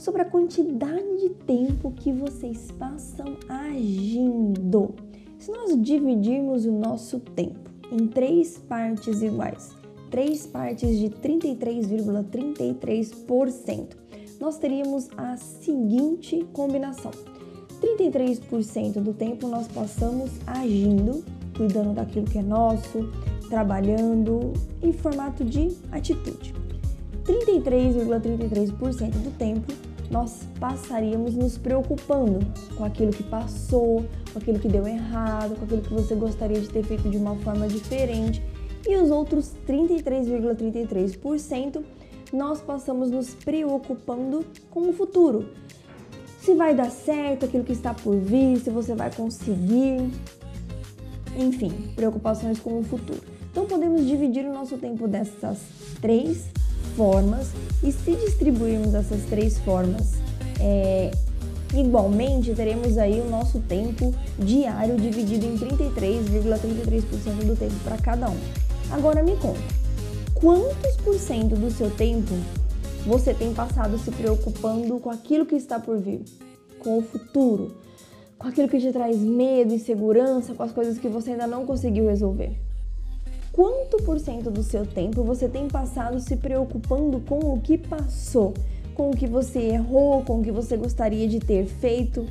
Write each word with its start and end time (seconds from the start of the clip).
sobre 0.00 0.22
a 0.22 0.24
quantidade 0.24 1.18
de 1.18 1.28
tempo 1.46 1.92
que 1.92 2.10
vocês 2.10 2.70
passam 2.78 3.36
agindo. 3.46 4.94
Se 5.38 5.50
nós 5.52 5.78
dividirmos 5.80 6.64
o 6.64 6.72
nosso 6.72 7.20
tempo 7.20 7.70
em 7.92 8.06
três 8.06 8.56
partes 8.56 9.20
iguais, 9.20 9.76
três 10.10 10.46
partes 10.46 10.98
de 10.98 11.10
33,33%, 11.10 12.78
,33%, 12.80 13.88
nós 14.40 14.56
teríamos 14.56 15.10
a 15.18 15.36
seguinte 15.36 16.46
combinação: 16.54 17.10
33% 17.82 19.02
do 19.02 19.12
tempo 19.12 19.48
nós 19.48 19.68
passamos 19.68 20.30
agindo, 20.46 21.22
cuidando 21.54 21.92
daquilo 21.92 22.24
que 22.24 22.38
é 22.38 22.42
nosso, 22.42 23.10
trabalhando 23.50 24.54
em 24.82 24.92
formato 24.92 25.44
de 25.44 25.76
atitude. 25.92 26.54
33,33% 27.24 28.70
,33 28.80 29.10
do 29.10 29.30
tempo 29.36 29.89
nós 30.10 30.40
passaríamos 30.58 31.34
nos 31.34 31.56
preocupando 31.56 32.40
com 32.76 32.84
aquilo 32.84 33.12
que 33.12 33.22
passou, 33.22 34.04
com 34.32 34.38
aquilo 34.38 34.58
que 34.58 34.68
deu 34.68 34.86
errado, 34.86 35.56
com 35.56 35.64
aquilo 35.64 35.82
que 35.82 35.94
você 35.94 36.14
gostaria 36.16 36.60
de 36.60 36.68
ter 36.68 36.82
feito 36.82 37.08
de 37.08 37.16
uma 37.16 37.36
forma 37.36 37.68
diferente. 37.68 38.42
E 38.86 38.96
os 38.96 39.10
outros 39.10 39.52
33,33% 39.68 41.16
,33 41.18 41.84
nós 42.32 42.60
passamos 42.60 43.10
nos 43.10 43.34
preocupando 43.34 44.44
com 44.70 44.88
o 44.88 44.92
futuro. 44.92 45.48
Se 46.40 46.54
vai 46.54 46.74
dar 46.74 46.90
certo 46.90 47.44
aquilo 47.44 47.64
que 47.64 47.72
está 47.72 47.92
por 47.92 48.16
vir, 48.16 48.58
se 48.58 48.70
você 48.70 48.94
vai 48.94 49.12
conseguir. 49.12 50.10
Enfim, 51.36 51.70
preocupações 51.94 52.58
com 52.58 52.80
o 52.80 52.82
futuro. 52.82 53.20
Então 53.50 53.66
podemos 53.66 54.06
dividir 54.06 54.44
o 54.46 54.52
nosso 54.52 54.78
tempo 54.78 55.06
dessas 55.06 55.58
três 56.00 56.48
formas 57.00 57.46
e 57.82 57.90
se 57.90 58.14
distribuirmos 58.14 58.94
essas 58.94 59.22
três 59.22 59.56
formas 59.60 60.16
é, 60.60 61.10
igualmente, 61.74 62.52
teremos 62.54 62.98
aí 62.98 63.18
o 63.22 63.30
nosso 63.30 63.58
tempo 63.60 64.14
diário 64.38 64.98
dividido 64.98 65.46
em 65.46 65.56
33,33% 65.56 65.80
,33 66.60 67.46
do 67.46 67.56
tempo 67.56 67.74
para 67.82 67.96
cada 67.96 68.28
um. 68.28 68.36
Agora 68.90 69.22
me 69.22 69.34
conta, 69.36 69.60
quantos 70.34 70.94
por 71.02 71.14
cento 71.14 71.56
do 71.56 71.70
seu 71.70 71.90
tempo 71.90 72.34
você 73.06 73.32
tem 73.32 73.54
passado 73.54 73.96
se 73.96 74.10
preocupando 74.10 75.00
com 75.00 75.08
aquilo 75.08 75.46
que 75.46 75.54
está 75.54 75.80
por 75.80 75.96
vir, 75.96 76.20
com 76.80 76.98
o 76.98 77.02
futuro, 77.02 77.76
com 78.36 78.46
aquilo 78.46 78.68
que 78.68 78.78
te 78.78 78.92
traz 78.92 79.16
medo, 79.16 79.72
insegurança, 79.72 80.52
com 80.52 80.62
as 80.62 80.72
coisas 80.72 80.98
que 80.98 81.08
você 81.08 81.30
ainda 81.30 81.46
não 81.46 81.64
conseguiu 81.64 82.08
resolver? 82.08 82.60
Quanto 83.60 83.98
por 83.98 84.18
cento 84.18 84.50
do 84.50 84.62
seu 84.62 84.86
tempo 84.86 85.22
você 85.22 85.46
tem 85.46 85.68
passado 85.68 86.18
se 86.18 86.34
preocupando 86.34 87.20
com 87.20 87.52
o 87.52 87.60
que 87.60 87.76
passou, 87.76 88.54
com 88.94 89.10
o 89.10 89.14
que 89.14 89.26
você 89.26 89.58
errou, 89.58 90.24
com 90.24 90.40
o 90.40 90.42
que 90.42 90.50
você 90.50 90.78
gostaria 90.78 91.28
de 91.28 91.40
ter 91.40 91.66
feito? 91.66 92.26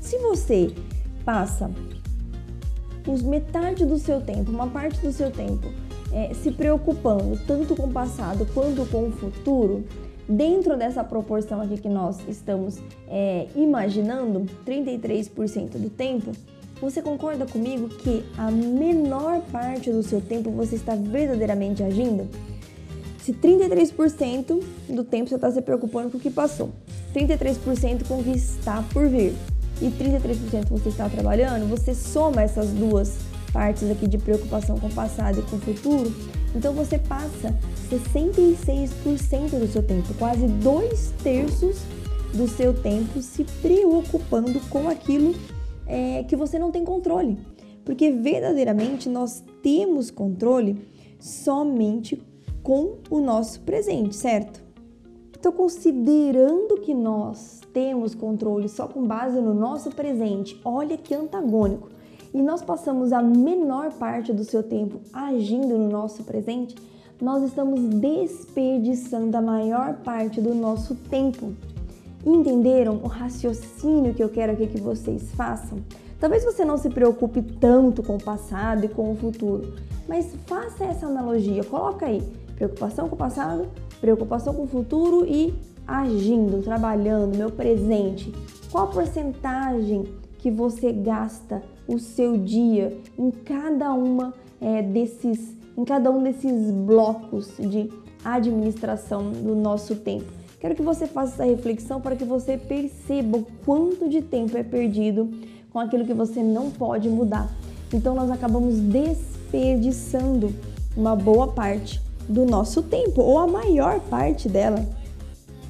Se 0.00 0.16
você 0.16 0.72
passa 1.26 1.70
os 3.06 3.20
metade 3.20 3.84
do 3.84 3.98
seu 3.98 4.18
tempo, 4.22 4.50
uma 4.50 4.66
parte 4.66 4.98
do 5.00 5.12
seu 5.12 5.30
tempo, 5.30 5.68
é, 6.10 6.32
se 6.32 6.50
preocupando 6.50 7.38
tanto 7.46 7.76
com 7.76 7.82
o 7.82 7.92
passado 7.92 8.46
quanto 8.54 8.86
com 8.86 9.08
o 9.08 9.12
futuro, 9.12 9.84
dentro 10.26 10.74
dessa 10.78 11.04
proporção 11.04 11.60
aqui 11.60 11.76
que 11.76 11.88
nós 11.90 12.18
estamos 12.26 12.78
é, 13.08 13.46
imaginando, 13.54 14.46
33% 14.64 15.72
do 15.72 15.90
tempo, 15.90 16.32
você 16.80 17.00
concorda 17.00 17.46
comigo 17.46 17.88
que 17.88 18.24
a 18.36 18.50
menor 18.50 19.40
parte 19.52 19.90
do 19.90 20.02
seu 20.02 20.20
tempo 20.20 20.50
você 20.50 20.76
está 20.76 20.94
verdadeiramente 20.94 21.82
agindo? 21.82 22.28
Se 23.22 23.32
33% 23.32 24.62
do 24.90 25.02
tempo 25.02 25.28
você 25.28 25.36
está 25.36 25.50
se 25.50 25.62
preocupando 25.62 26.10
com 26.10 26.18
o 26.18 26.20
que 26.20 26.30
passou, 26.30 26.70
33% 27.14 28.06
com 28.06 28.20
o 28.20 28.22
que 28.24 28.32
está 28.32 28.84
por 28.92 29.08
vir 29.08 29.32
e 29.80 29.86
33% 29.86 30.68
você 30.68 30.90
está 30.90 31.08
trabalhando, 31.08 31.68
você 31.68 31.94
soma 31.94 32.42
essas 32.42 32.68
duas 32.70 33.16
partes 33.52 33.90
aqui 33.90 34.06
de 34.06 34.18
preocupação 34.18 34.78
com 34.78 34.88
o 34.88 34.92
passado 34.92 35.38
e 35.38 35.42
com 35.42 35.56
o 35.56 35.60
futuro, 35.60 36.14
então 36.54 36.74
você 36.74 36.98
passa 36.98 37.54
66% 37.90 39.58
do 39.58 39.72
seu 39.72 39.82
tempo, 39.82 40.12
quase 40.14 40.46
dois 40.46 41.12
terços 41.22 41.78
do 42.34 42.48
seu 42.48 42.74
tempo 42.74 43.22
se 43.22 43.44
preocupando 43.62 44.60
com 44.68 44.88
aquilo 44.88 45.34
é, 45.86 46.22
que 46.24 46.36
você 46.36 46.58
não 46.58 46.70
tem 46.70 46.84
controle. 46.84 47.38
Porque 47.84 48.10
verdadeiramente 48.10 49.08
nós 49.08 49.44
temos 49.62 50.10
controle 50.10 50.86
somente 51.18 52.22
com 52.62 52.96
o 53.10 53.20
nosso 53.20 53.60
presente, 53.60 54.16
certo? 54.16 54.64
Então, 55.38 55.52
considerando 55.52 56.80
que 56.80 56.94
nós 56.94 57.60
temos 57.74 58.14
controle 58.14 58.66
só 58.66 58.88
com 58.88 59.06
base 59.06 59.38
no 59.38 59.52
nosso 59.52 59.90
presente, 59.90 60.58
olha 60.64 60.96
que 60.96 61.14
antagônico, 61.14 61.90
e 62.32 62.40
nós 62.40 62.62
passamos 62.62 63.12
a 63.12 63.20
menor 63.22 63.92
parte 63.92 64.32
do 64.32 64.42
seu 64.42 64.62
tempo 64.62 65.00
agindo 65.12 65.76
no 65.76 65.90
nosso 65.90 66.24
presente, 66.24 66.74
nós 67.20 67.42
estamos 67.42 67.78
desperdiçando 67.80 69.36
a 69.36 69.42
maior 69.42 69.98
parte 69.98 70.40
do 70.40 70.54
nosso 70.54 70.94
tempo 70.94 71.52
Entenderam 72.26 73.00
o 73.02 73.06
raciocínio 73.06 74.14
que 74.14 74.24
eu 74.24 74.30
quero 74.30 74.52
aqui 74.52 74.66
que 74.66 74.80
vocês 74.80 75.30
façam? 75.32 75.78
Talvez 76.18 76.42
você 76.42 76.64
não 76.64 76.78
se 76.78 76.88
preocupe 76.88 77.42
tanto 77.42 78.02
com 78.02 78.16
o 78.16 78.22
passado 78.22 78.86
e 78.86 78.88
com 78.88 79.12
o 79.12 79.16
futuro, 79.16 79.74
mas 80.08 80.34
faça 80.46 80.84
essa 80.84 81.06
analogia, 81.06 81.62
coloca 81.64 82.06
aí 82.06 82.22
preocupação 82.56 83.08
com 83.08 83.14
o 83.14 83.18
passado, 83.18 83.66
preocupação 84.00 84.54
com 84.54 84.62
o 84.62 84.66
futuro 84.66 85.26
e 85.26 85.54
agindo, 85.86 86.62
trabalhando, 86.62 87.36
meu 87.36 87.50
presente. 87.50 88.32
Qual 88.72 88.84
a 88.84 88.90
porcentagem 88.90 90.04
que 90.38 90.50
você 90.50 90.92
gasta 90.92 91.62
o 91.86 91.98
seu 91.98 92.38
dia 92.38 92.96
em 93.18 93.30
cada 93.30 93.92
uma 93.92 94.32
é, 94.62 94.80
desses, 94.80 95.54
em 95.76 95.84
cada 95.84 96.10
um 96.10 96.22
desses 96.22 96.70
blocos 96.70 97.52
de 97.58 97.90
administração 98.24 99.30
do 99.30 99.54
nosso 99.54 99.96
tempo? 99.96 100.43
Quero 100.60 100.74
que 100.74 100.82
você 100.82 101.06
faça 101.06 101.34
essa 101.34 101.44
reflexão 101.44 102.00
para 102.00 102.16
que 102.16 102.24
você 102.24 102.56
perceba 102.56 103.38
o 103.38 103.46
quanto 103.64 104.08
de 104.08 104.22
tempo 104.22 104.56
é 104.56 104.62
perdido 104.62 105.30
com 105.70 105.78
aquilo 105.78 106.04
que 106.04 106.14
você 106.14 106.42
não 106.42 106.70
pode 106.70 107.08
mudar. 107.08 107.50
Então 107.92 108.14
nós 108.14 108.30
acabamos 108.30 108.76
desperdiçando 108.76 110.54
uma 110.96 111.14
boa 111.14 111.48
parte 111.48 112.00
do 112.28 112.44
nosso 112.44 112.82
tempo, 112.82 113.20
ou 113.20 113.38
a 113.38 113.46
maior 113.46 114.00
parte 114.00 114.48
dela. 114.48 114.84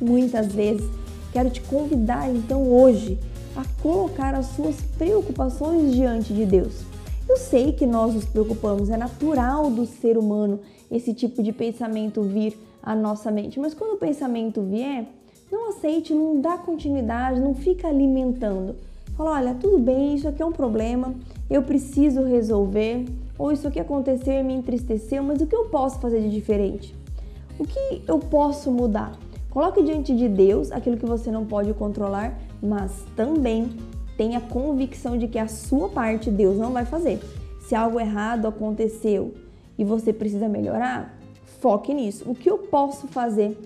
Muitas 0.00 0.52
vezes 0.52 0.88
quero 1.32 1.50
te 1.50 1.60
convidar 1.62 2.30
então 2.30 2.70
hoje 2.70 3.18
a 3.56 3.64
colocar 3.82 4.34
as 4.34 4.46
suas 4.46 4.76
preocupações 4.96 5.92
diante 5.92 6.32
de 6.32 6.44
Deus. 6.44 6.82
Eu 7.28 7.36
sei 7.36 7.72
que 7.72 7.86
nós 7.86 8.14
nos 8.14 8.24
preocupamos, 8.24 8.90
é 8.90 8.96
natural 8.96 9.70
do 9.70 9.86
ser 9.86 10.18
humano 10.18 10.60
esse 10.90 11.14
tipo 11.14 11.42
de 11.42 11.52
pensamento 11.52 12.22
vir 12.22 12.56
a 12.84 12.94
nossa 12.94 13.30
mente. 13.30 13.58
Mas 13.58 13.72
quando 13.72 13.94
o 13.94 13.98
pensamento 13.98 14.60
vier, 14.60 15.06
não 15.50 15.70
aceite, 15.70 16.12
não 16.12 16.40
dá 16.40 16.58
continuidade, 16.58 17.40
não 17.40 17.54
fica 17.54 17.88
alimentando. 17.88 18.76
Fala, 19.16 19.32
olha, 19.32 19.54
tudo 19.54 19.78
bem, 19.78 20.14
isso 20.14 20.28
aqui 20.28 20.42
é 20.42 20.46
um 20.46 20.52
problema, 20.52 21.14
eu 21.48 21.62
preciso 21.62 22.24
resolver, 22.24 23.06
ou 23.38 23.52
isso 23.52 23.66
aqui 23.68 23.78
aconteceu 23.78 24.34
e 24.34 24.42
me 24.42 24.54
entristeceu, 24.54 25.22
mas 25.22 25.40
o 25.40 25.46
que 25.46 25.54
eu 25.54 25.66
posso 25.66 26.00
fazer 26.00 26.20
de 26.20 26.30
diferente? 26.30 26.94
O 27.58 27.64
que 27.64 28.02
eu 28.06 28.18
posso 28.18 28.72
mudar? 28.72 29.12
Coloque 29.50 29.84
diante 29.84 30.14
de 30.14 30.28
Deus 30.28 30.72
aquilo 30.72 30.96
que 30.96 31.06
você 31.06 31.30
não 31.30 31.46
pode 31.46 31.72
controlar, 31.74 32.36
mas 32.60 33.04
também 33.14 33.70
tenha 34.16 34.40
convicção 34.40 35.16
de 35.16 35.28
que 35.28 35.38
a 35.38 35.46
sua 35.46 35.88
parte 35.88 36.28
Deus 36.28 36.58
não 36.58 36.72
vai 36.72 36.84
fazer. 36.84 37.20
Se 37.60 37.74
algo 37.74 38.00
errado 38.00 38.48
aconteceu 38.48 39.32
e 39.78 39.84
você 39.84 40.12
precisa 40.12 40.48
melhorar, 40.48 41.16
Foque 41.64 41.94
nisso. 41.94 42.24
O 42.30 42.34
que 42.34 42.50
eu 42.50 42.58
posso 42.58 43.06
fazer 43.08 43.56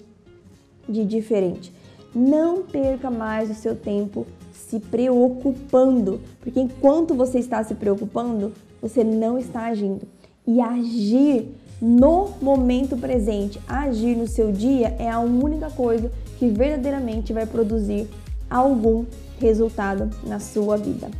de 0.88 1.04
diferente? 1.04 1.74
Não 2.14 2.62
perca 2.62 3.10
mais 3.10 3.50
o 3.50 3.54
seu 3.54 3.74
tempo 3.74 4.24
se 4.52 4.78
preocupando, 4.78 6.20
porque 6.38 6.60
enquanto 6.60 7.12
você 7.12 7.40
está 7.40 7.64
se 7.64 7.74
preocupando, 7.74 8.52
você 8.80 9.02
não 9.02 9.36
está 9.36 9.62
agindo. 9.62 10.06
E 10.46 10.60
agir 10.60 11.48
no 11.82 12.28
momento 12.40 12.96
presente, 12.96 13.60
agir 13.66 14.14
no 14.14 14.28
seu 14.28 14.52
dia 14.52 14.94
é 15.00 15.10
a 15.10 15.18
única 15.18 15.68
coisa 15.68 16.08
que 16.38 16.48
verdadeiramente 16.48 17.32
vai 17.32 17.46
produzir 17.46 18.08
algum 18.48 19.06
resultado 19.40 20.08
na 20.24 20.38
sua 20.38 20.76
vida. 20.76 21.10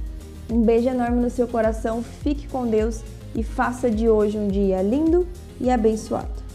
Um 0.49 0.63
beijo 0.63 0.89
enorme 0.89 1.21
no 1.21 1.29
seu 1.29 1.49
coração, 1.49 2.05
fique 2.05 2.47
com 2.47 2.69
Deus 2.69 3.03
e 3.35 3.43
faça 3.43 3.91
de 3.91 4.09
hoje 4.09 4.39
um 4.39 4.47
dia 4.47 4.81
lindo 4.81 5.27
e 5.61 5.71
abençoado. 5.71 6.48